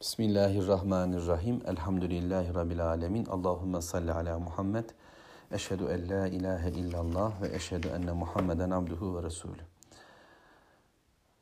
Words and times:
Bismillahirrahmanirrahim. 0.00 1.62
Elhamdülillahi 1.66 2.54
Rabbil 2.54 2.86
alemin. 2.86 3.26
Allahümme 3.26 3.82
salli 3.82 4.12
ala 4.12 4.38
Muhammed. 4.38 4.84
Eşhedü 5.50 5.84
en 5.84 6.08
la 6.08 6.28
ilahe 6.28 6.70
illallah 6.70 7.42
ve 7.42 7.54
eşhedü 7.56 7.88
enne 7.88 8.12
Muhammeden 8.12 8.70
abduhu 8.70 9.16
ve 9.16 9.22
resulü. 9.22 9.60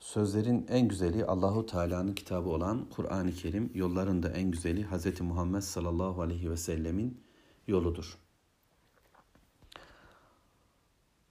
Sözlerin 0.00 0.66
en 0.68 0.88
güzeli 0.88 1.24
Allahu 1.24 1.66
Teala'nın 1.66 2.14
kitabı 2.14 2.48
olan 2.48 2.88
Kur'an-ı 2.90 3.32
Kerim, 3.32 3.70
yolların 3.74 4.22
da 4.22 4.28
en 4.28 4.50
güzeli 4.50 4.86
Hz. 4.86 5.20
Muhammed 5.20 5.60
sallallahu 5.60 6.22
aleyhi 6.22 6.50
ve 6.50 6.56
sellemin 6.56 7.24
yoludur. 7.66 8.18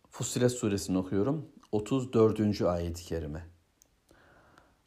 Fussilet 0.09 0.51
suresini 0.51 0.97
okuyorum. 0.97 1.45
34. 1.71 2.61
ayet-i 2.61 3.03
kerime. 3.03 3.54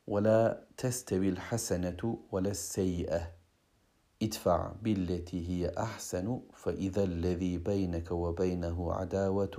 وَلَا 0.08 0.42
تَسْتَوِي 0.78 1.30
الْحَسَنَةُ 1.36 2.02
وَلَا 2.32 2.52
السَّيِّئَةُ 2.58 3.22
اِدْفَعْ 4.26 4.58
بِالَّتِي 4.84 5.40
هِيَ 5.50 5.64
أَحْسَنُ 5.86 6.28
فَإِذَا 6.64 7.04
الَّذ۪ي 7.04 7.54
بَيْنَكَ 7.70 8.08
وَبَيْنَهُ 8.12 8.78
عَدَاوَةٌ 9.00 9.58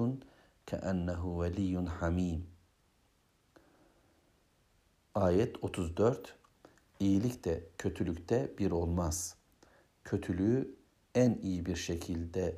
كَأَنَّهُ 0.66 1.22
وَلِيٌّ 1.40 1.74
حَم۪يمٌ 1.98 2.40
Ayet 5.14 5.64
34 5.64 6.34
İyilik 7.00 7.44
de 7.44 7.66
kötülükte 7.78 8.52
bir 8.58 8.70
olmaz. 8.70 9.36
Kötülüğü 10.04 10.74
en 11.14 11.38
iyi 11.42 11.66
bir 11.66 11.76
şekilde 11.76 12.56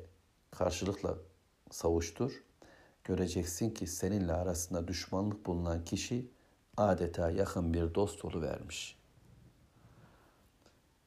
karşılıkla 0.51 1.17
savuştur. 1.71 2.43
Göreceksin 3.03 3.69
ki 3.69 3.87
seninle 3.87 4.33
arasında 4.33 4.87
düşmanlık 4.87 5.45
bulunan 5.45 5.85
kişi 5.85 6.31
adeta 6.76 7.30
yakın 7.30 7.74
bir 7.74 7.94
dost 7.94 8.24
vermiş. 8.24 8.96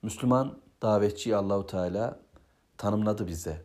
Müslüman 0.02 0.58
davetçi 0.82 1.36
Allahu 1.36 1.68
Teala 1.68 2.20
tanımladı 2.78 3.28
bize. 3.28 3.62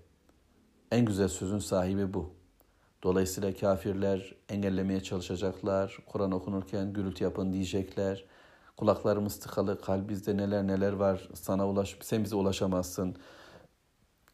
En 0.90 1.04
güzel 1.04 1.28
sözün 1.28 1.58
sahibi 1.58 2.14
bu. 2.14 2.30
Dolayısıyla 3.02 3.54
kafirler 3.54 4.34
engellemeye 4.48 5.02
çalışacaklar. 5.02 5.98
Kur'an 6.06 6.32
okunurken 6.32 6.92
gürültü 6.92 7.24
yapın 7.24 7.52
diyecekler. 7.52 8.24
Kulaklarımız 8.76 9.40
tıkalı, 9.40 9.80
kalbimizde 9.80 10.36
neler 10.36 10.66
neler 10.66 10.92
var. 10.92 11.28
Sana 11.34 11.68
ulaş, 11.68 11.96
sen 12.00 12.24
bize 12.24 12.36
ulaşamazsın. 12.36 13.16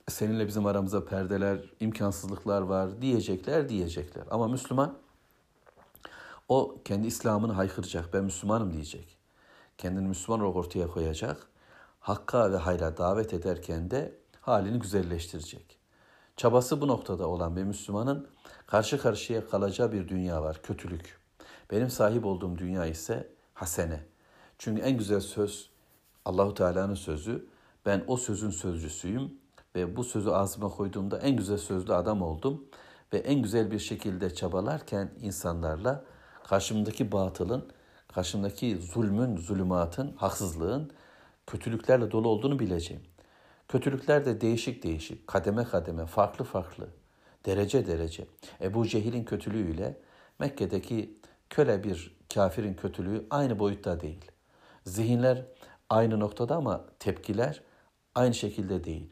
Seninle 0.08 0.46
bizim 0.46 0.66
aramızda 0.66 1.04
perdeler, 1.04 1.58
imkansızlıklar 1.80 2.62
var 2.62 3.02
diyecekler 3.02 3.68
diyecekler. 3.68 4.24
Ama 4.30 4.48
Müslüman 4.48 4.98
o 6.48 6.78
kendi 6.84 7.06
İslam'ını 7.06 7.52
haykıracak. 7.52 8.14
Ben 8.14 8.24
Müslümanım 8.24 8.72
diyecek. 8.72 9.18
Kendini 9.78 10.08
Müslüman 10.08 10.40
olarak 10.40 10.56
ortaya 10.56 10.86
koyacak. 10.86 11.46
Hakka 12.00 12.52
ve 12.52 12.56
hayra 12.56 12.96
davet 12.96 13.34
ederken 13.34 13.90
de 13.90 14.18
halini 14.40 14.78
güzelleştirecek. 14.78 15.78
Çabası 16.36 16.80
bu 16.80 16.88
noktada 16.88 17.26
olan 17.26 17.56
bir 17.56 17.62
Müslümanın 17.62 18.28
karşı 18.66 18.98
karşıya 18.98 19.48
kalacağı 19.48 19.92
bir 19.92 20.08
dünya 20.08 20.42
var, 20.42 20.62
kötülük. 20.62 21.20
Benim 21.70 21.90
sahip 21.90 22.26
olduğum 22.26 22.58
dünya 22.58 22.86
ise 22.86 23.32
hasene. 23.54 24.04
Çünkü 24.58 24.82
en 24.82 24.98
güzel 24.98 25.20
söz 25.20 25.70
Allahu 26.24 26.54
Teala'nın 26.54 26.94
sözü. 26.94 27.48
Ben 27.86 28.04
o 28.06 28.16
sözün 28.16 28.50
sözcüsüyüm 28.50 29.32
ve 29.74 29.96
bu 29.96 30.04
sözü 30.04 30.30
ağzıma 30.30 30.68
koyduğumda 30.68 31.18
en 31.18 31.36
güzel 31.36 31.58
sözlü 31.58 31.94
adam 31.94 32.22
oldum 32.22 32.64
ve 33.12 33.18
en 33.18 33.42
güzel 33.42 33.70
bir 33.70 33.78
şekilde 33.78 34.34
çabalarken 34.34 35.10
insanlarla 35.20 36.04
karşımdaki 36.48 37.12
batılın, 37.12 37.64
karşımdaki 38.08 38.76
zulmün, 38.76 39.36
zulümatın, 39.36 40.12
haksızlığın 40.16 40.90
kötülüklerle 41.46 42.10
dolu 42.10 42.28
olduğunu 42.28 42.58
bileceğim. 42.58 43.02
Kötülükler 43.68 44.24
de 44.24 44.40
değişik 44.40 44.82
değişik, 44.82 45.26
kademe 45.26 45.64
kademe, 45.64 46.06
farklı 46.06 46.44
farklı, 46.44 46.88
derece 47.46 47.86
derece. 47.86 48.26
Ebu 48.60 48.86
Cehil'in 48.86 49.24
kötülüğüyle 49.24 49.98
Mekke'deki 50.38 51.18
köle 51.50 51.84
bir 51.84 52.16
kafirin 52.34 52.74
kötülüğü 52.74 53.26
aynı 53.30 53.58
boyutta 53.58 54.00
değil. 54.00 54.30
Zihinler 54.84 55.44
aynı 55.90 56.20
noktada 56.20 56.56
ama 56.56 56.84
tepkiler 56.98 57.62
aynı 58.14 58.34
şekilde 58.34 58.84
değil. 58.84 59.10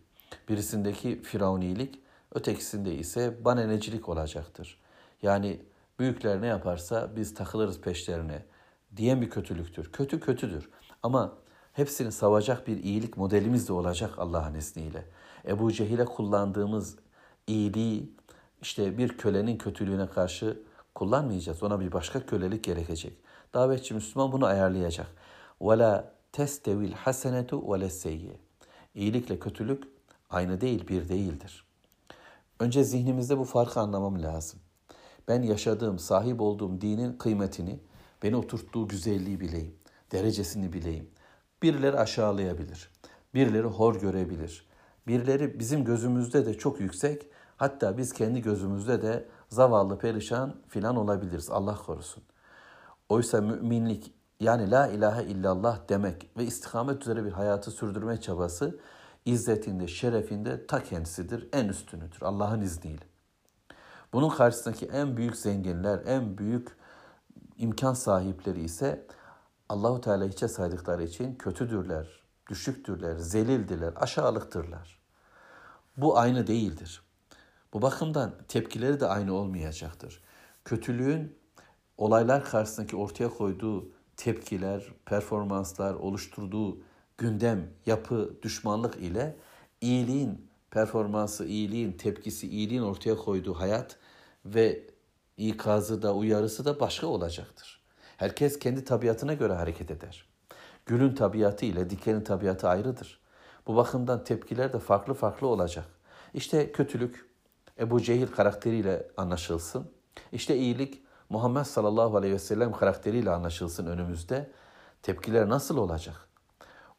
Birisindeki 0.49 1.23
firavunilik, 1.23 2.01
ötekisinde 2.35 2.95
ise 2.95 3.45
banenecilik 3.45 4.09
olacaktır. 4.09 4.79
Yani 5.23 5.61
Büyükler 6.00 6.42
ne 6.42 6.48
yaparsa 6.48 7.16
biz 7.16 7.34
takılırız 7.34 7.82
peşlerine 7.82 8.46
diyen 8.98 9.22
bir 9.22 9.30
kötülüktür. 9.30 9.92
Kötü 9.92 10.20
kötüdür 10.20 10.70
ama 11.04 11.34
hepsini 11.74 12.12
savacak 12.12 12.68
bir 12.68 12.84
iyilik 12.84 13.18
modelimiz 13.18 13.68
de 13.68 13.74
olacak 13.74 14.14
Allah'ın 14.18 14.54
izniyle. 14.54 15.06
Ebu 15.48 15.72
Cehil'e 15.72 16.06
kullandığımız 16.06 16.96
iyiliği 17.48 18.16
işte 18.62 18.98
bir 18.98 19.18
kölenin 19.18 19.58
kötülüğüne 19.58 20.08
karşı 20.08 20.60
kullanmayacağız. 20.96 21.64
Ona 21.64 21.80
bir 21.80 21.92
başka 21.92 22.26
kölelik 22.26 22.64
gerekecek. 22.64 23.18
Davetçi 23.54 23.94
Müslüman 23.94 24.32
bunu 24.32 24.46
ayarlayacak. 24.46 25.08
وَلَا 25.62 26.04
تَسْتَوِي 26.34 26.94
الْحَسَنَةُ 26.94 27.50
وَلَا 27.50 27.86
السَّيِّ 27.86 28.32
İyilikle 28.96 29.40
kötülük 29.40 29.84
aynı 30.30 30.62
değil, 30.62 30.88
bir 30.88 31.10
değildir. 31.10 31.66
Önce 32.60 32.84
zihnimizde 32.84 33.38
bu 33.38 33.44
farkı 33.44 33.80
anlamam 33.80 34.24
lazım 34.24 34.60
ben 35.29 35.43
yaşadığım, 35.43 35.99
sahip 35.99 36.41
olduğum 36.41 36.81
dinin 36.81 37.13
kıymetini, 37.13 37.81
beni 38.23 38.37
oturttuğu 38.37 38.89
güzelliği 38.89 39.41
bileyim, 39.41 39.75
derecesini 40.13 40.73
bileyim. 40.73 41.11
Birileri 41.63 41.99
aşağılayabilir, 41.99 42.91
birileri 43.35 43.67
hor 43.67 44.01
görebilir. 44.01 44.67
Birileri 45.07 45.59
bizim 45.59 45.85
gözümüzde 45.85 46.47
de 46.47 46.55
çok 46.55 46.81
yüksek, 46.81 47.27
hatta 47.57 47.99
biz 47.99 48.13
kendi 48.13 48.43
gözümüzde 48.43 49.03
de 49.03 49.29
zavallı, 49.49 49.99
perişan 49.99 50.55
filan 50.69 50.97
olabiliriz. 50.97 51.51
Allah 51.51 51.77
korusun. 51.87 52.23
Oysa 53.09 53.41
müminlik 53.41 54.13
yani 54.41 54.71
la 54.71 54.89
ilahe 54.89 55.25
illallah 55.25 55.89
demek 55.89 56.31
ve 56.37 56.45
istikamet 56.45 57.03
üzere 57.03 57.25
bir 57.25 57.33
hayatı 57.33 57.71
sürdürme 57.71 58.21
çabası 58.21 58.79
izzetinde, 59.25 59.89
şerefinde 59.89 60.67
ta 60.67 60.83
kendisidir, 60.83 61.49
en 61.53 61.69
üstünüdür 61.69 62.19
Allah'ın 62.23 62.61
izniyle. 62.61 63.14
Bunun 64.15 64.29
karşısındaki 64.29 64.87
en 64.87 65.17
büyük 65.17 65.37
zenginler, 65.37 66.01
en 66.07 66.39
büyük 66.39 66.69
imkan 67.59 67.95
sahipleri 67.95 68.63
ise 68.63 69.07
Allahu 69.69 70.01
Teala 70.01 70.25
hiçe 70.25 70.49
saydıkları 70.49 71.03
için 71.03 71.35
kötüdürler, 71.35 72.07
düşüktürler, 72.51 73.17
zelildirler, 73.17 73.93
aşağılıktırlar. 73.97 74.99
Bu 75.97 76.19
aynı 76.19 76.47
değildir. 76.47 77.03
Bu 77.73 77.83
bakımdan 77.83 78.35
tepkileri 78.49 79.01
de 79.01 79.07
aynı 79.07 79.35
olmayacaktır. 79.35 80.23
Kötülüğün 80.65 81.39
olaylar 81.99 82.45
karşısındaki 82.45 82.97
ortaya 82.97 83.29
koyduğu 83.29 83.89
tepkiler, 84.17 84.93
performanslar, 85.07 85.95
oluşturduğu 85.95 86.79
gündem, 87.19 87.71
yapı, 87.87 88.35
düşmanlık 88.43 88.97
ile 88.97 89.37
iyiliğin 89.81 90.49
performansı, 90.71 91.47
iyiliğin 91.47 91.93
tepkisi, 91.93 92.49
iyiliğin 92.49 92.83
ortaya 92.83 93.17
koyduğu 93.17 93.55
hayat 93.55 93.99
ve 94.45 94.87
ikazı 95.37 96.03
da 96.03 96.15
uyarısı 96.15 96.65
da 96.65 96.81
başka 96.81 97.07
olacaktır. 97.07 97.85
Herkes 98.17 98.59
kendi 98.59 98.85
tabiatına 98.85 99.35
göre 99.35 99.53
hareket 99.53 99.91
eder. 99.91 100.29
Gülün 100.87 101.15
tabiatı 101.15 101.67
ile 101.67 101.91
dikenin 101.91 102.21
tabiatı 102.21 102.69
ayrıdır. 102.69 103.21
Bu 103.67 103.77
bakımdan 103.77 104.25
tepkiler 104.25 104.73
de 104.73 104.79
farklı 104.79 105.15
farklı 105.15 105.47
olacak. 105.47 105.87
İşte 106.35 106.73
kötülük 106.73 107.31
Ebu 107.79 108.03
Cehil 108.03 108.27
karakteriyle 108.27 109.09
anlaşılsın. 109.17 109.91
İşte 110.33 110.57
iyilik 110.57 111.05
Muhammed 111.29 111.65
sallallahu 111.65 112.17
aleyhi 112.17 112.35
ve 112.35 112.39
sellem 112.39 112.73
karakteriyle 112.73 113.31
anlaşılsın 113.31 113.87
önümüzde. 113.87 114.51
Tepkiler 115.03 115.49
nasıl 115.49 115.77
olacak? 115.77 116.29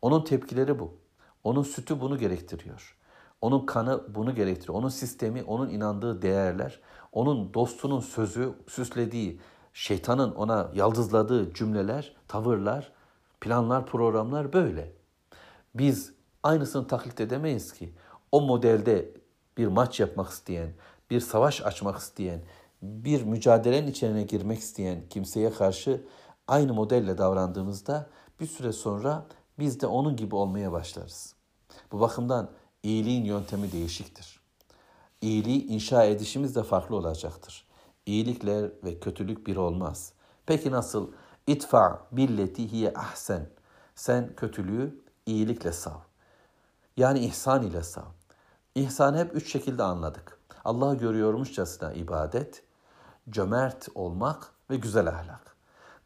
Onun 0.02 0.24
tepkileri 0.24 0.80
bu. 0.80 0.98
Onun 1.44 1.64
sütü 1.64 2.02
bunu 2.02 2.18
gerektiriyor. 2.18 2.98
Onun 3.46 3.66
kanı 3.66 4.04
bunu 4.16 4.36
gerektiriyor. 4.36 4.80
Onun 4.80 4.90
sistemi, 4.90 5.44
onun 5.44 5.70
inandığı 5.70 6.22
değerler, 6.22 6.80
onun 7.12 7.54
dostunun 7.54 8.00
sözü, 8.00 8.54
süslediği, 8.68 9.40
şeytanın 9.74 10.36
ona 10.36 10.72
yaldızladığı 10.74 11.54
cümleler, 11.54 12.16
tavırlar, 12.28 12.92
planlar, 13.42 13.86
programlar 13.86 14.54
böyle. 14.54 14.94
Biz 15.76 16.14
aynısını 16.44 16.88
taklit 16.88 17.22
edemeyiz 17.22 17.74
ki. 17.74 17.94
O 18.32 18.42
modelde 18.42 19.14
bir 19.58 19.68
maç 19.68 20.00
yapmak 20.00 20.30
isteyen, 20.30 20.70
bir 21.10 21.20
savaş 21.20 21.62
açmak 21.62 21.98
isteyen, 21.98 22.42
bir 22.82 23.24
mücadelenin 23.24 23.88
içine 23.88 24.24
girmek 24.24 24.60
isteyen 24.60 25.10
kimseye 25.10 25.54
karşı 25.54 26.04
aynı 26.48 26.74
modelle 26.74 27.18
davrandığımızda 27.18 28.10
bir 28.40 28.48
süre 28.48 28.74
sonra 28.74 29.26
biz 29.60 29.82
de 29.82 29.88
onun 29.88 30.16
gibi 30.16 30.36
olmaya 30.36 30.72
başlarız. 30.72 31.36
Bu 31.92 32.00
bakımdan 32.00 32.50
iyiliğin 32.85 33.25
yöntemi 33.25 33.73
değişiktir. 33.73 34.41
İyiliği 35.21 35.67
inşa 35.67 36.05
edişimiz 36.05 36.57
de 36.57 36.63
farklı 36.63 36.97
olacaktır. 36.97 37.67
İyilikler 38.07 38.71
ve 38.85 39.01
kötülük 39.01 39.47
bir 39.47 39.57
olmaz. 39.57 40.13
Peki 40.47 40.71
nasıl? 40.71 41.13
İtfa 41.47 42.07
billeti 42.13 42.73
hiye 42.73 42.93
ahsen. 42.95 43.47
Sen 43.95 44.35
kötülüğü 44.37 45.01
iyilikle 45.27 45.73
sav. 45.73 45.99
Yani 46.97 47.19
ihsan 47.19 47.63
ile 47.63 47.83
sav. 47.83 48.11
İhsanı 48.75 49.19
hep 49.19 49.37
üç 49.37 49.53
şekilde 49.53 49.83
anladık. 49.83 50.39
Allah'ı 50.65 50.99
görüyormuşçasına 50.99 51.93
ibadet, 51.93 52.63
cömert 53.31 53.89
olmak 53.95 54.53
ve 54.71 54.77
güzel 54.77 55.09
ahlak. 55.09 55.57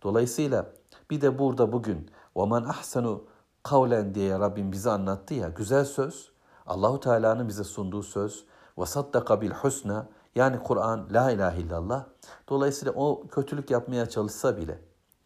Dolayısıyla 0.02 0.66
bir 1.10 1.20
de 1.20 1.38
burada 1.38 1.72
bugün 1.72 2.10
وَمَنْ 2.36 2.68
ahsanu 2.68 3.24
kavlen 3.62 4.14
diye 4.14 4.38
Rabbim 4.38 4.72
bize 4.72 4.90
anlattı 4.90 5.34
ya 5.34 5.48
güzel 5.48 5.84
söz 5.84 6.30
Allahu 6.69 6.99
Teala'nın 6.99 7.47
bize 7.47 7.63
sunduğu 7.63 8.03
söz 8.03 8.45
ve 8.77 8.85
saddaka 8.85 9.41
bil 9.41 9.51
husna 9.51 10.07
yani 10.35 10.63
Kur'an 10.63 11.07
la 11.11 11.31
ilahe 11.31 11.61
illallah. 11.61 12.05
Dolayısıyla 12.49 12.93
o 12.93 13.27
kötülük 13.27 13.71
yapmaya 13.71 14.09
çalışsa 14.09 14.57
bile 14.57 14.79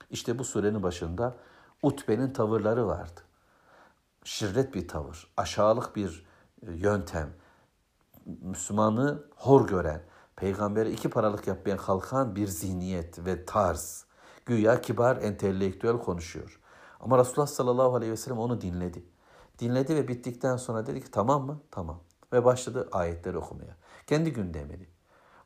işte 0.09 0.39
bu 0.39 0.43
surenin 0.43 0.83
başında 0.83 1.35
Utbe'nin 1.81 2.33
tavırları 2.33 2.87
vardı. 2.87 3.21
Şirret 4.23 4.73
bir 4.73 4.87
tavır, 4.87 5.33
aşağılık 5.37 5.95
bir 5.95 6.25
e, 6.67 6.71
yöntem, 6.71 7.29
Müslümanı 8.25 9.23
hor 9.35 9.67
gören, 9.67 10.01
peygambere 10.35 10.91
iki 10.91 11.09
paralık 11.09 11.47
yapmaya 11.47 11.77
kalkan 11.77 12.35
bir 12.35 12.47
zihniyet 12.47 13.25
ve 13.25 13.45
tarz. 13.45 14.05
Güya 14.45 14.81
kibar, 14.81 15.17
entelektüel 15.17 15.97
konuşuyor. 15.97 16.59
Ama 16.99 17.17
Resulullah 17.17 17.47
sallallahu 17.47 17.95
aleyhi 17.95 18.11
ve 18.11 18.17
sellem 18.17 18.39
onu 18.39 18.61
dinledi. 18.61 19.12
Dinledi 19.59 19.95
ve 19.95 20.07
bittikten 20.07 20.57
sonra 20.57 20.85
dedi 20.87 21.01
ki 21.03 21.11
tamam 21.11 21.45
mı? 21.45 21.59
Tamam. 21.71 21.99
Ve 22.33 22.45
başladı 22.45 22.89
ayetleri 22.91 23.37
okumaya. 23.37 23.75
Kendi 24.07 24.33
gündemini. 24.33 24.87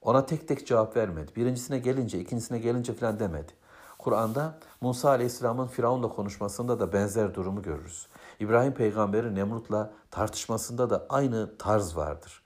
Ona 0.01 0.25
tek 0.25 0.47
tek 0.47 0.67
cevap 0.67 0.97
vermedi. 0.97 1.31
Birincisine 1.35 1.79
gelince, 1.79 2.19
ikincisine 2.19 2.59
gelince 2.59 2.93
falan 2.93 3.19
demedi. 3.19 3.51
Kur'an'da 3.99 4.59
Musa 4.81 5.09
Aleyhisselam'ın 5.09 5.67
Firavun'la 5.67 6.09
konuşmasında 6.09 6.79
da 6.79 6.93
benzer 6.93 7.35
durumu 7.35 7.61
görürüz. 7.61 8.07
İbrahim 8.39 8.73
peygamberi 8.73 9.35
Nemrut'la 9.35 9.93
tartışmasında 10.11 10.89
da 10.89 11.05
aynı 11.09 11.57
tarz 11.57 11.95
vardır. 11.97 12.43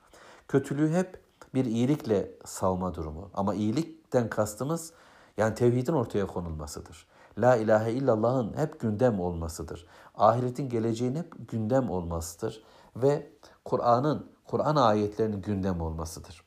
Kötülüğü 0.47 0.93
hep 0.93 1.21
bir 1.53 1.65
iyilikle 1.65 2.31
savma 2.45 2.95
durumu. 2.95 3.29
Ama 3.33 3.53
iyilikten 3.53 4.29
kastımız 4.29 4.93
yani 5.37 5.55
tevhidin 5.55 5.93
ortaya 5.93 6.27
konulmasıdır. 6.27 7.07
La 7.37 7.55
ilahe 7.55 7.91
illallah'ın 7.91 8.57
hep 8.57 8.79
gündem 8.79 9.19
olmasıdır. 9.19 9.87
Ahiretin 10.15 10.69
geleceğin 10.69 11.15
hep 11.15 11.49
gündem 11.49 11.89
olmasıdır. 11.89 12.63
Ve 12.95 13.29
Kur'an'ın, 13.65 14.31
Kur'an 14.45 14.75
ayetlerinin 14.75 15.41
gündem 15.41 15.81
olmasıdır. 15.81 16.43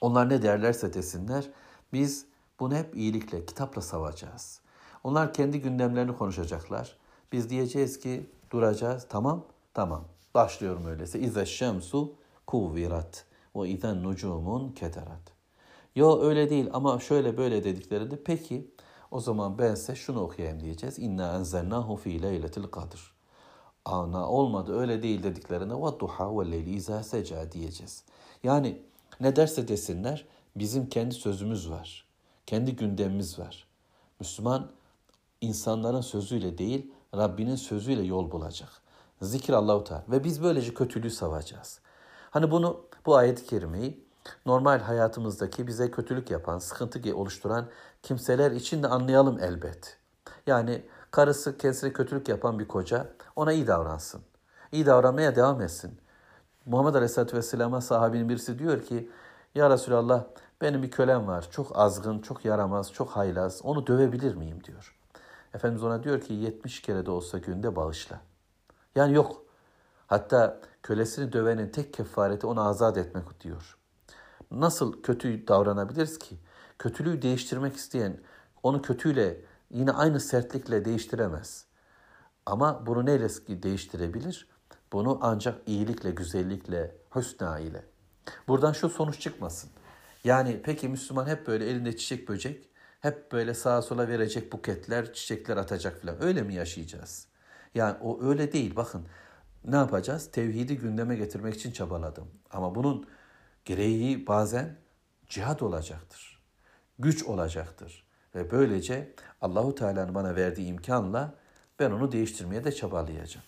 Onlar 0.00 0.28
ne 0.28 0.42
derlerse 0.42 0.94
desinler 0.94 1.50
biz 1.92 2.26
bunu 2.60 2.74
hep 2.74 2.96
iyilikle, 2.96 3.46
kitapla 3.46 3.82
savacağız. 3.82 4.60
Onlar 5.04 5.32
kendi 5.32 5.60
gündemlerini 5.60 6.16
konuşacaklar. 6.16 6.96
Biz 7.32 7.50
diyeceğiz 7.50 8.00
ki 8.00 8.30
duracağız. 8.50 9.06
Tamam, 9.08 9.44
tamam. 9.74 10.04
Başlıyorum 10.34 10.86
öyleyse. 10.86 11.18
İze 11.18 11.46
şemsu 11.46 12.14
kuvirat 12.46 13.24
ve 13.56 13.68
izen 13.68 14.02
nucumun 14.02 14.72
keterat. 14.72 15.32
Yo 15.96 16.22
öyle 16.22 16.50
değil 16.50 16.70
ama 16.72 17.00
şöyle 17.00 17.36
böyle 17.36 17.64
dediklerinde 17.64 18.22
peki 18.24 18.70
o 19.10 19.20
zaman 19.20 19.58
ben 19.58 19.74
size 19.74 19.94
şunu 19.94 20.20
okuyayım 20.20 20.60
diyeceğiz. 20.60 20.98
İnna 20.98 21.36
enzelnahu 21.36 21.96
fi 21.96 22.22
leyletil 22.22 22.62
kadr. 22.62 23.14
Ana 23.84 24.28
olmadı 24.30 24.78
öyle 24.78 25.02
değil 25.02 25.22
dediklerinde 25.22 25.74
ve 25.74 26.00
duha 26.00 26.40
ve 26.40 26.50
leyli 26.50 26.70
izâ 26.70 27.02
seca 27.02 27.52
diyeceğiz. 27.52 28.04
Yani 28.42 28.82
ne 29.20 29.36
derse 29.36 29.68
desinler 29.68 30.26
bizim 30.56 30.88
kendi 30.88 31.14
sözümüz 31.14 31.70
var. 31.70 32.04
Kendi 32.46 32.76
gündemimiz 32.76 33.38
var. 33.38 33.66
Müslüman 34.20 34.70
insanların 35.40 36.00
sözüyle 36.00 36.58
değil 36.58 36.92
Rabbinin 37.16 37.56
sözüyle 37.56 38.02
yol 38.02 38.30
bulacak. 38.30 38.82
Zikir 39.22 39.52
Allahu 39.52 39.84
Teala 39.84 40.04
ve 40.08 40.24
biz 40.24 40.42
böylece 40.42 40.74
kötülüğü 40.74 41.10
savacağız. 41.10 41.80
Hani 42.30 42.50
bunu 42.50 42.80
bu 43.06 43.16
ayet-i 43.16 43.46
kerimeyi 43.46 44.07
normal 44.46 44.78
hayatımızdaki 44.80 45.66
bize 45.66 45.90
kötülük 45.90 46.30
yapan, 46.30 46.58
sıkıntı 46.58 47.14
oluşturan 47.14 47.66
kimseler 48.02 48.50
için 48.50 48.82
de 48.82 48.88
anlayalım 48.88 49.38
elbet. 49.40 49.96
Yani 50.46 50.82
karısı 51.10 51.58
kendisine 51.58 51.92
kötülük 51.92 52.28
yapan 52.28 52.58
bir 52.58 52.68
koca 52.68 53.06
ona 53.36 53.52
iyi 53.52 53.66
davransın. 53.66 54.20
İyi 54.72 54.86
davranmaya 54.86 55.36
devam 55.36 55.62
etsin. 55.62 56.00
Muhammed 56.66 56.94
Aleyhisselatü 56.94 57.36
Vesselam'a 57.36 57.80
sahabinin 57.80 58.28
birisi 58.28 58.58
diyor 58.58 58.82
ki 58.82 59.10
Ya 59.54 59.70
Resulallah 59.70 60.24
benim 60.60 60.82
bir 60.82 60.90
kölem 60.90 61.26
var. 61.26 61.48
Çok 61.50 61.78
azgın, 61.78 62.18
çok 62.18 62.44
yaramaz, 62.44 62.92
çok 62.92 63.10
haylaz. 63.10 63.60
Onu 63.62 63.86
dövebilir 63.86 64.34
miyim 64.34 64.64
diyor. 64.64 64.98
Efendimiz 65.54 65.84
ona 65.84 66.02
diyor 66.02 66.20
ki 66.20 66.34
70 66.34 66.82
kere 66.82 67.06
de 67.06 67.10
olsa 67.10 67.38
günde 67.38 67.76
bağışla. 67.76 68.20
Yani 68.94 69.14
yok. 69.14 69.42
Hatta 70.06 70.60
kölesini 70.82 71.32
dövenin 71.32 71.68
tek 71.68 71.94
kefareti 71.94 72.46
onu 72.46 72.68
azat 72.68 72.96
etmek 72.96 73.40
diyor. 73.40 73.77
Nasıl 74.50 75.02
kötü 75.02 75.48
davranabiliriz 75.48 76.18
ki? 76.18 76.36
Kötülüğü 76.78 77.22
değiştirmek 77.22 77.76
isteyen 77.76 78.20
onu 78.62 78.82
kötüyle 78.82 79.40
yine 79.70 79.92
aynı 79.92 80.20
sertlikle 80.20 80.84
değiştiremez. 80.84 81.64
Ama 82.46 82.86
bunu 82.86 83.06
neyle 83.06 83.28
değiştirebilir? 83.62 84.48
Bunu 84.92 85.18
ancak 85.22 85.68
iyilikle, 85.68 86.10
güzellikle, 86.10 86.96
hüsna 87.14 87.58
ile. 87.58 87.84
Buradan 88.48 88.72
şu 88.72 88.88
sonuç 88.88 89.20
çıkmasın. 89.20 89.70
Yani 90.24 90.60
peki 90.64 90.88
Müslüman 90.88 91.26
hep 91.26 91.46
böyle 91.46 91.70
elinde 91.70 91.96
çiçek 91.96 92.28
böcek, 92.28 92.68
hep 93.00 93.32
böyle 93.32 93.54
sağa 93.54 93.82
sola 93.82 94.08
verecek 94.08 94.52
buketler, 94.52 95.12
çiçekler 95.12 95.56
atacak 95.56 96.02
falan. 96.02 96.22
Öyle 96.22 96.42
mi 96.42 96.54
yaşayacağız? 96.54 97.26
Yani 97.74 97.96
o 98.00 98.22
öyle 98.22 98.52
değil. 98.52 98.76
Bakın 98.76 99.06
ne 99.64 99.76
yapacağız? 99.76 100.30
Tevhidi 100.30 100.76
gündeme 100.78 101.16
getirmek 101.16 101.54
için 101.54 101.72
çabaladım. 101.72 102.28
Ama 102.50 102.74
bunun 102.74 103.06
gereği 103.67 104.27
bazen 104.27 104.77
cihat 105.27 105.63
olacaktır. 105.63 106.43
Güç 106.99 107.23
olacaktır. 107.23 108.07
Ve 108.35 108.51
böylece 108.51 109.13
Allahu 109.41 109.75
Teala'nın 109.75 110.15
bana 110.15 110.35
verdiği 110.35 110.67
imkanla 110.67 111.35
ben 111.79 111.91
onu 111.91 112.11
değiştirmeye 112.11 112.63
de 112.63 112.71
çabalayacağım. 112.71 113.45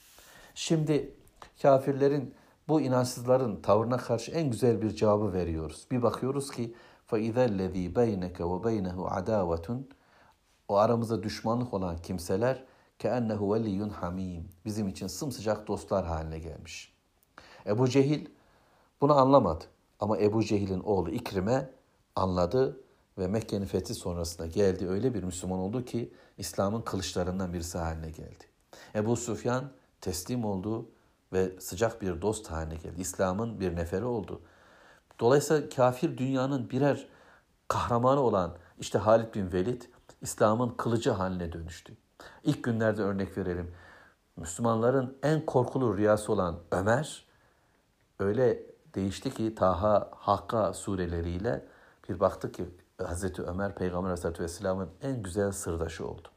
Şimdi 0.55 1.13
kafirlerin 1.61 2.35
bu 2.67 2.81
inançsızların 2.81 3.61
tavrına 3.61 3.97
karşı 3.97 4.31
en 4.31 4.51
güzel 4.51 4.81
bir 4.81 4.95
cevabı 4.95 5.33
veriyoruz. 5.33 5.87
Bir 5.91 6.01
bakıyoruz 6.01 6.51
ki 6.51 6.75
فَاِذَا 7.09 7.47
الَّذ۪ي 7.47 7.93
بَيْنَكَ 7.93 8.37
وَبَيْنَهُ 8.37 8.95
عَدَاوَةٌ 8.95 9.81
O 10.67 10.77
aramızda 10.77 11.23
düşmanlık 11.23 11.73
olan 11.73 11.97
kimseler 11.97 12.63
كَأَنَّهُ 12.99 13.37
وَلِيٌّ 13.37 13.89
hamim 13.89 14.49
Bizim 14.65 14.87
için 14.87 15.07
sımsıcak 15.07 15.67
dostlar 15.67 16.05
haline 16.05 16.39
gelmiş. 16.39 16.93
Ebu 17.65 17.89
Cehil 17.89 18.25
bunu 19.01 19.17
anlamadı. 19.17 19.65
Ama 20.00 20.18
Ebu 20.18 20.44
Cehil'in 20.44 20.80
oğlu 20.80 21.10
İkrime 21.10 21.70
anladı 22.16 22.80
ve 23.18 23.26
Mekke'nin 23.26 23.66
fethi 23.66 23.94
sonrasında 23.94 24.46
geldi. 24.46 24.88
Öyle 24.88 25.14
bir 25.14 25.22
Müslüman 25.22 25.58
oldu 25.58 25.84
ki 25.84 26.12
İslam'ın 26.38 26.82
kılıçlarından 26.82 27.52
birisi 27.52 27.78
haline 27.78 28.10
geldi. 28.10 28.44
Ebu 28.94 29.16
Sufyan 29.16 29.64
teslim 30.00 30.44
oldu 30.44 30.88
ve 31.32 31.60
sıcak 31.60 32.02
bir 32.02 32.22
dost 32.22 32.50
haline 32.50 32.74
geldi. 32.74 33.00
İslam'ın 33.00 33.60
bir 33.60 33.76
neferi 33.76 34.04
oldu. 34.04 34.40
Dolayısıyla 35.20 35.68
kafir 35.68 36.18
dünyanın 36.18 36.70
birer 36.70 37.08
kahramanı 37.68 38.20
olan 38.20 38.56
işte 38.78 38.98
Halid 38.98 39.34
bin 39.34 39.52
Velid 39.52 39.82
İslam'ın 40.22 40.70
kılıcı 40.70 41.10
haline 41.10 41.52
dönüştü. 41.52 41.96
İlk 42.44 42.64
günlerde 42.64 43.02
örnek 43.02 43.38
verelim. 43.38 43.74
Müslümanların 44.36 45.18
en 45.22 45.46
korkulu 45.46 45.96
rüyası 45.96 46.32
olan 46.32 46.58
Ömer 46.72 47.26
öyle 48.18 48.69
değişti 48.95 49.33
ki 49.33 49.55
Taha, 49.55 50.11
Hakka 50.15 50.73
sureleriyle 50.73 51.65
bir 52.09 52.19
baktık 52.19 52.53
ki 52.53 52.69
Hazreti 53.03 53.41
Ömer 53.41 53.75
Peygamber 53.75 54.09
Aleyhisselatü 54.09 54.43
Vesselam'ın 54.43 54.89
en 55.01 55.23
güzel 55.23 55.51
sırdaşı 55.51 56.07
oldu. 56.07 56.27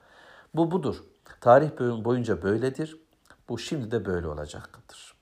Bu 0.54 0.70
budur. 0.70 1.04
Tarih 1.40 1.70
boyunca 2.04 2.42
böyledir. 2.42 3.00
Bu 3.48 3.58
şimdi 3.58 3.90
de 3.90 4.04
böyle 4.04 4.28
olacaktır. 4.28 5.14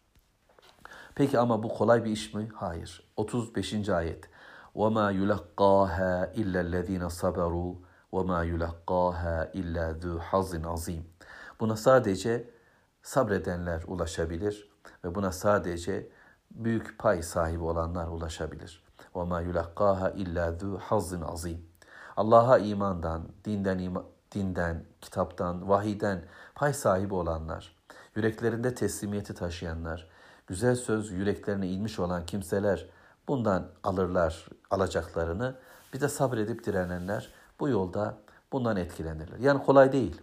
Peki 1.14 1.38
ama 1.38 1.62
bu 1.62 1.68
kolay 1.68 2.04
bir 2.04 2.10
iş 2.10 2.34
mi? 2.34 2.48
Hayır. 2.54 3.02
35. 3.16 3.88
ayet. 3.88 4.28
وَمَا 4.76 5.06
يُلَقَّاهَا 5.20 6.34
إِلَّا 6.40 6.60
الَّذ۪ينَ 6.66 7.04
صَبَرُوا 7.20 7.74
وَمَا 8.12 8.40
يُلَقَّاهَا 8.52 9.52
إِلَّا 9.60 10.00
ذُو 10.00 10.18
حَظٍ 10.20 10.68
azim. 10.68 11.04
Buna 11.60 11.76
sadece 11.76 12.50
sabredenler 13.02 13.82
ulaşabilir 13.86 14.70
ve 15.04 15.14
buna 15.14 15.32
sadece 15.32 16.08
büyük 16.50 16.98
pay 16.98 17.22
sahibi 17.22 17.62
olanlar 17.62 18.08
ulaşabilir. 18.08 18.86
وَمَا 19.14 19.42
يُلَقَّاهَا 19.42 20.12
إِلَّا 20.12 20.58
ذُو 20.58 20.78
حَظٍ 20.78 21.24
azim. 21.24 21.66
Allah'a 22.16 22.58
imandan, 22.58 23.22
dinden, 23.44 23.78
ima, 23.78 24.04
dinden, 24.34 24.84
kitaptan, 25.00 25.68
vahiden 25.68 26.24
pay 26.54 26.72
sahibi 26.72 27.14
olanlar, 27.14 27.76
yüreklerinde 28.14 28.74
teslimiyeti 28.74 29.34
taşıyanlar, 29.34 30.08
güzel 30.46 30.76
söz 30.76 31.10
yüreklerine 31.10 31.68
inmiş 31.68 31.98
olan 31.98 32.26
kimseler 32.26 32.86
bundan 33.28 33.68
alırlar 33.84 34.48
alacaklarını. 34.70 35.54
Bir 35.94 36.00
de 36.00 36.08
sabredip 36.08 36.66
direnenler 36.66 37.32
bu 37.60 37.68
yolda 37.68 38.18
bundan 38.52 38.76
etkilenirler. 38.76 39.38
Yani 39.38 39.62
kolay 39.62 39.92
değil. 39.92 40.20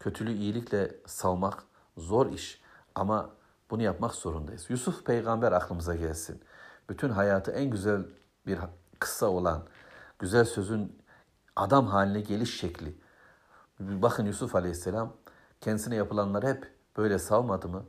Kötülüğü 0.00 0.32
iyilikle 0.32 0.90
savmak 1.06 1.62
zor 1.96 2.26
iş 2.26 2.60
ama 2.94 3.30
bunu 3.71 3.83
yapmak 3.83 4.15
zorundayız. 4.15 4.65
Yusuf 4.69 5.05
peygamber 5.05 5.51
aklımıza 5.51 5.95
gelsin. 5.95 6.41
Bütün 6.89 7.09
hayatı 7.09 7.51
en 7.51 7.69
güzel 7.69 8.05
bir 8.47 8.59
kısa 8.99 9.25
olan, 9.25 9.63
güzel 10.19 10.45
sözün 10.45 11.01
adam 11.55 11.87
haline 11.87 12.21
geliş 12.21 12.59
şekli. 12.59 12.97
Bakın 13.79 14.25
Yusuf 14.25 14.55
Aleyhisselam 14.55 15.13
kendisine 15.61 15.95
yapılanları 15.95 16.47
hep 16.47 16.71
böyle 16.97 17.19
savmadı 17.19 17.67
mı? 17.67 17.85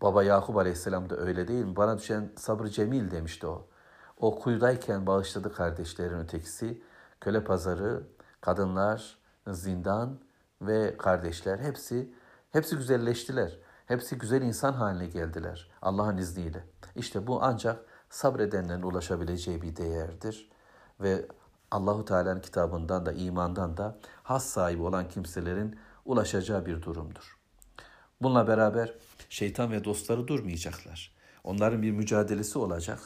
Baba 0.00 0.22
Yakup 0.22 0.56
Aleyhisselam 0.56 1.10
da 1.10 1.16
öyle 1.16 1.48
değil 1.48 1.64
mi? 1.64 1.76
Bana 1.76 1.98
düşen 1.98 2.32
sabrı 2.36 2.70
cemil 2.70 3.10
demişti 3.10 3.46
o. 3.46 3.66
O 4.16 4.38
kuyudayken 4.38 5.06
bağışladı 5.06 5.52
kardeşlerin 5.54 6.18
ötekisi. 6.18 6.82
Köle 7.20 7.44
pazarı, 7.44 8.02
kadınlar, 8.40 9.18
zindan 9.48 10.18
ve 10.62 10.96
kardeşler 10.96 11.58
hepsi 11.58 12.14
hepsi 12.50 12.76
güzelleştiler. 12.76 13.58
Hepsi 13.86 14.18
güzel 14.18 14.42
insan 14.42 14.72
haline 14.72 15.06
geldiler 15.06 15.70
Allah'ın 15.82 16.16
izniyle. 16.16 16.64
İşte 16.96 17.26
bu 17.26 17.42
ancak 17.42 17.84
sabredenlerin 18.10 18.82
ulaşabileceği 18.82 19.62
bir 19.62 19.76
değerdir 19.76 20.50
ve 21.00 21.26
Allahu 21.70 22.04
Teala'nın 22.04 22.40
kitabından 22.40 23.06
da 23.06 23.12
imandan 23.12 23.76
da 23.76 23.98
has 24.22 24.44
sahibi 24.44 24.82
olan 24.82 25.08
kimselerin 25.08 25.78
ulaşacağı 26.04 26.66
bir 26.66 26.82
durumdur. 26.82 27.38
Bununla 28.22 28.48
beraber 28.48 28.94
şeytan 29.28 29.72
ve 29.72 29.84
dostları 29.84 30.28
durmayacaklar. 30.28 31.14
Onların 31.44 31.82
bir 31.82 31.90
mücadelesi 31.90 32.58
olacak 32.58 32.98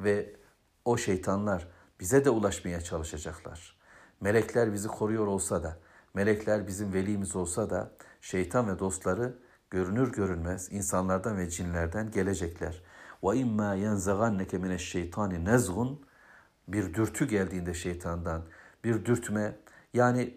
ve 0.00 0.36
o 0.84 0.96
şeytanlar 0.96 1.68
bize 2.00 2.24
de 2.24 2.30
ulaşmaya 2.30 2.80
çalışacaklar. 2.80 3.76
Melekler 4.20 4.72
bizi 4.72 4.88
koruyor 4.88 5.26
olsa 5.26 5.62
da, 5.62 5.78
melekler 6.14 6.66
bizim 6.66 6.92
velimiz 6.92 7.36
olsa 7.36 7.70
da 7.70 7.90
şeytan 8.20 8.68
ve 8.68 8.78
dostları 8.78 9.38
görünür 9.70 10.12
görünmez 10.12 10.72
insanlardan 10.72 11.38
ve 11.38 11.50
cinlerden 11.50 12.10
gelecekler. 12.10 12.82
Ve 13.24 13.38
imma 13.38 13.74
yenzaganneke 13.74 14.58
mineşşeytani 14.58 15.44
nezgun 15.44 16.06
bir 16.68 16.94
dürtü 16.94 17.28
geldiğinde 17.28 17.74
şeytandan 17.74 18.42
bir 18.84 19.04
dürtme 19.04 19.56
yani 19.94 20.34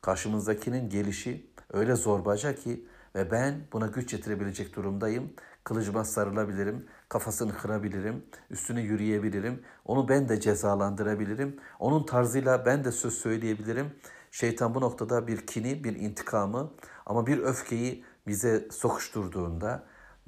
karşımızdakinin 0.00 0.90
gelişi 0.90 1.50
öyle 1.72 1.94
zorbaca 1.94 2.54
ki 2.54 2.86
ve 3.14 3.30
ben 3.30 3.60
buna 3.72 3.86
güç 3.86 4.12
yetirebilecek 4.12 4.76
durumdayım. 4.76 5.32
Kılıcıma 5.64 6.04
sarılabilirim, 6.04 6.86
kafasını 7.08 7.56
kırabilirim, 7.56 8.24
üstüne 8.50 8.80
yürüyebilirim. 8.80 9.62
Onu 9.84 10.08
ben 10.08 10.28
de 10.28 10.40
cezalandırabilirim. 10.40 11.60
Onun 11.78 12.06
tarzıyla 12.06 12.66
ben 12.66 12.84
de 12.84 12.92
söz 12.92 13.14
söyleyebilirim. 13.14 13.86
Şeytan 14.30 14.74
bu 14.74 14.80
noktada 14.80 15.26
bir 15.26 15.46
kini, 15.46 15.84
bir 15.84 15.96
intikamı 15.96 16.70
ama 17.06 17.26
bir 17.26 17.38
öfkeyi 17.38 18.04
bize 18.26 18.68
sokuşturduğunda, 18.70 19.84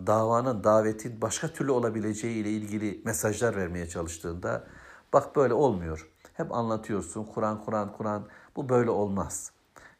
davanın, 0.06 0.64
davetin 0.64 1.20
başka 1.20 1.48
türlü 1.48 1.70
olabileceği 1.70 2.36
ile 2.36 2.50
ilgili 2.50 3.02
mesajlar 3.04 3.56
vermeye 3.56 3.88
çalıştığında 3.88 4.66
bak 5.12 5.36
böyle 5.36 5.54
olmuyor. 5.54 6.10
Hep 6.34 6.54
anlatıyorsun 6.54 7.24
Kur'an, 7.24 7.64
Kur'an, 7.64 7.92
Kur'an. 7.92 8.28
Bu 8.56 8.68
böyle 8.68 8.90
olmaz. 8.90 9.50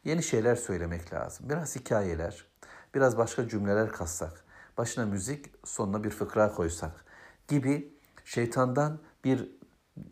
Yeni 0.03 0.23
şeyler 0.23 0.55
söylemek 0.55 1.13
lazım. 1.13 1.49
Biraz 1.49 1.75
hikayeler, 1.75 2.45
biraz 2.95 3.17
başka 3.17 3.47
cümleler 3.47 3.89
kassak, 3.91 4.43
başına 4.77 5.05
müzik, 5.05 5.45
sonuna 5.65 6.03
bir 6.03 6.09
fıkra 6.09 6.51
koysak 6.51 7.05
gibi 7.47 7.93
şeytandan 8.25 8.99
bir 9.23 9.51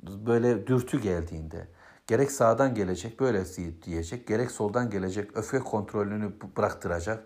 böyle 0.04 0.68
dürtü 0.68 1.02
geldiğinde, 1.02 1.68
gerek 2.08 2.32
sağdan 2.32 2.76
gelecek 2.76 3.20
böyle 3.20 3.46
diyecek, 3.84 4.28
gerek 4.28 4.52
soldan 4.52 4.90
gelecek 4.90 5.38
öfke 5.38 5.60
kontrolünü 5.60 6.34
bıraktıracak, 6.58 7.24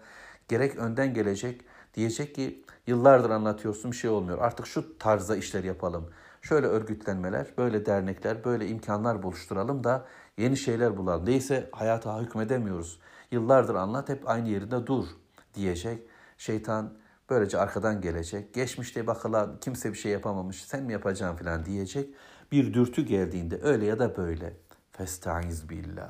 gerek 0.48 0.76
önden 0.76 1.14
gelecek 1.14 1.62
diyecek 1.94 2.36
ki 2.36 2.64
yıllardır 2.88 3.30
anlatıyorsun 3.30 3.92
bir 3.92 3.98
şey 3.98 4.10
olmuyor. 4.10 4.38
Artık 4.38 4.68
şu 4.68 4.98
tarzda 4.98 5.36
işler 5.36 5.64
yapalım. 5.64 6.10
Şöyle 6.42 6.68
örgütlenmeler, 6.68 7.48
böyle 7.58 7.86
dernekler, 7.86 8.44
böyle 8.44 8.68
imkanlar 8.68 9.24
buluşturalım 9.24 9.84
da 9.84 10.06
yeni 10.38 10.58
şeyler 10.58 10.98
bulalım. 10.98 11.26
Neyse 11.26 11.70
hayata 11.72 12.22
hükmedemiyoruz. 12.22 13.00
Yıllardır 13.32 13.76
anlat 13.76 14.10
hep 14.10 14.30
aynı 14.30 14.50
yerinde 14.50 14.88
dur 14.88 15.06
diyecek. 15.54 16.08
Şeytan 16.38 16.94
böylece 17.30 17.58
arkadan 17.58 18.02
gelecek. 18.02 18.54
Geçmişte 18.54 19.08
bakılan 19.08 19.60
kimse 19.62 19.94
bir 19.94 19.98
şey 19.98 20.12
yapamamış 20.12 20.64
sen 20.64 20.84
mi 20.84 20.94
yapacaksın 20.94 21.46
falan 21.46 21.66
diyecek. 21.66 22.10
Bir 22.52 22.74
dürtü 22.74 23.06
geldiğinde 23.06 23.60
öyle 23.62 23.86
ya 23.86 24.00
da 24.00 24.18
böyle. 24.18 24.58
Festaiz 24.92 25.70
billah. 25.70 26.10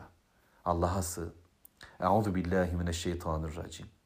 Allah'a 0.65 1.01
sığın. 1.01 1.34
Euzu 2.00 2.36
billahi 2.36 2.75
mineşşeytanirracim. 2.75 3.96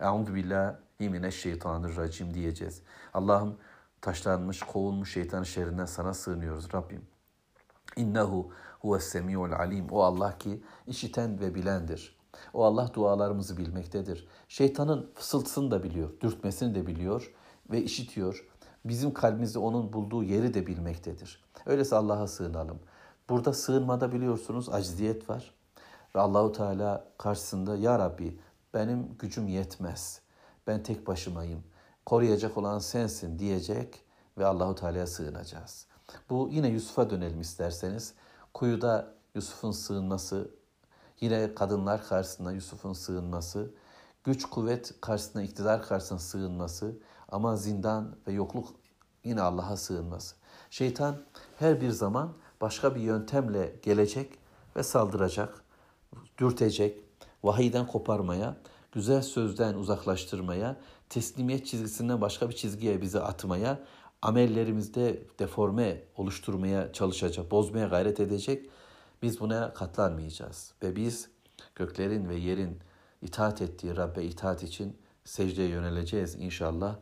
Euzu 0.00 0.34
billahi 0.34 0.74
mineşşeytanirracim 1.00 2.34
diyeceğiz. 2.34 2.82
Allah'ım 3.14 3.56
taşlanmış, 4.00 4.60
kovulmuş 4.60 5.12
şeytanın 5.12 5.44
şerrinden 5.44 5.86
sana 5.86 6.14
sığınıyoruz 6.14 6.74
Rabbim. 6.74 7.06
İnnehu 7.96 8.50
huves 8.80 9.04
semiul 9.04 9.52
alim. 9.52 9.86
O 9.90 10.02
Allah 10.02 10.38
ki 10.38 10.62
işiten 10.86 11.40
ve 11.40 11.54
bilendir. 11.54 12.18
O 12.54 12.64
Allah 12.64 12.90
dualarımızı 12.94 13.56
bilmektedir. 13.56 14.28
Şeytanın 14.48 15.10
fısıltısını 15.14 15.70
da 15.70 15.82
biliyor, 15.82 16.20
dürtmesini 16.20 16.74
de 16.74 16.86
biliyor 16.86 17.34
ve 17.70 17.82
işitiyor. 17.82 18.48
Bizim 18.84 19.14
kalbimizde 19.14 19.58
onun 19.58 19.92
bulduğu 19.92 20.22
yeri 20.22 20.54
de 20.54 20.66
bilmektedir. 20.66 21.44
Öyleyse 21.66 21.96
Allah'a 21.96 22.26
sığınalım. 22.26 22.80
Burada 23.28 23.52
sığınmada 23.52 24.12
biliyorsunuz 24.12 24.68
acziyet 24.68 25.30
var. 25.30 25.54
Ve 26.14 26.20
Allahu 26.20 26.52
Teala 26.52 27.04
karşısında 27.18 27.76
ya 27.76 27.98
Rabbi 27.98 28.38
benim 28.74 29.16
gücüm 29.18 29.48
yetmez. 29.48 30.20
Ben 30.66 30.82
tek 30.82 31.06
başımayım. 31.06 31.64
Koruyacak 32.06 32.58
olan 32.58 32.78
sensin 32.78 33.38
diyecek 33.38 34.02
ve 34.38 34.46
Allahu 34.46 34.74
Teala'ya 34.74 35.06
sığınacağız. 35.06 35.86
Bu 36.30 36.48
yine 36.52 36.68
Yusuf'a 36.68 37.10
dönelim 37.10 37.40
isterseniz. 37.40 38.14
Kuyuda 38.54 39.14
Yusuf'un 39.34 39.70
sığınması, 39.70 40.50
yine 41.20 41.54
kadınlar 41.54 42.08
karşısında 42.08 42.52
Yusuf'un 42.52 42.92
sığınması, 42.92 43.70
güç 44.24 44.44
kuvvet 44.44 45.00
karşısında, 45.00 45.42
iktidar 45.42 45.82
karşısında 45.82 46.18
sığınması 46.18 46.96
ama 47.28 47.56
zindan 47.56 48.16
ve 48.26 48.32
yokluk 48.32 48.68
yine 49.24 49.42
Allah'a 49.42 49.76
sığınması. 49.76 50.36
Şeytan 50.70 51.16
her 51.58 51.80
bir 51.80 51.90
zaman 51.90 52.32
başka 52.60 52.94
bir 52.94 53.00
yöntemle 53.00 53.76
gelecek 53.82 54.38
ve 54.76 54.82
saldıracak, 54.82 55.64
dürtecek, 56.38 57.03
vahiyden 57.44 57.86
koparmaya, 57.86 58.56
güzel 58.92 59.22
sözden 59.22 59.74
uzaklaştırmaya, 59.74 60.76
teslimiyet 61.08 61.66
çizgisinden 61.66 62.20
başka 62.20 62.48
bir 62.48 62.54
çizgiye 62.54 63.02
bizi 63.02 63.20
atmaya, 63.20 63.80
amellerimizde 64.22 65.22
deforme 65.38 66.02
oluşturmaya 66.16 66.92
çalışacak, 66.92 67.50
bozmaya 67.50 67.86
gayret 67.86 68.20
edecek. 68.20 68.70
Biz 69.22 69.40
buna 69.40 69.74
katlanmayacağız 69.74 70.74
ve 70.82 70.96
biz 70.96 71.28
göklerin 71.74 72.28
ve 72.28 72.34
yerin 72.34 72.78
itaat 73.22 73.62
ettiği 73.62 73.96
Rabbe 73.96 74.24
itaat 74.24 74.62
için 74.62 74.96
secdeye 75.24 75.68
yöneleceğiz 75.68 76.34
inşallah. 76.34 76.96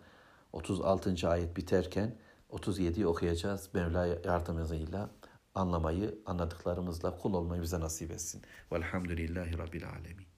36. 0.52 1.28
ayet 1.28 1.56
biterken 1.56 2.16
37'yi 2.50 3.06
okuyacağız 3.06 3.68
Mevla 3.74 4.06
yardımıyla 4.06 5.10
anlamayı, 5.54 6.18
anladıklarımızla 6.26 7.16
kul 7.16 7.34
olmayı 7.34 7.62
bize 7.62 7.80
nasip 7.80 8.10
etsin. 8.10 8.42
Velhamdülillahi 8.72 9.58
Rabbil 9.58 9.88
Alemin. 9.88 10.31